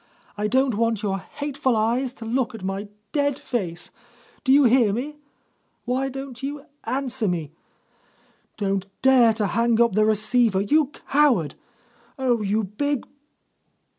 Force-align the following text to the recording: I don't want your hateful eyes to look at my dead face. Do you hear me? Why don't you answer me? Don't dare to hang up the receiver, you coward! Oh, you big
I 0.35 0.47
don't 0.47 0.73
want 0.73 1.03
your 1.03 1.19
hateful 1.19 1.77
eyes 1.77 2.11
to 2.15 2.25
look 2.25 2.55
at 2.55 2.63
my 2.63 2.87
dead 3.11 3.37
face. 3.37 3.91
Do 4.43 4.51
you 4.51 4.63
hear 4.63 4.91
me? 4.91 5.17
Why 5.85 6.09
don't 6.09 6.41
you 6.41 6.65
answer 6.85 7.27
me? 7.27 7.51
Don't 8.57 8.87
dare 9.03 9.31
to 9.33 9.45
hang 9.45 9.79
up 9.79 9.93
the 9.93 10.03
receiver, 10.03 10.61
you 10.61 10.87
coward! 10.87 11.53
Oh, 12.17 12.41
you 12.41 12.63
big 12.63 13.05